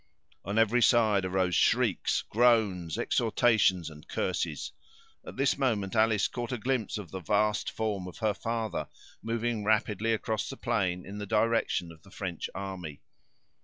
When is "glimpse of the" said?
6.57-7.19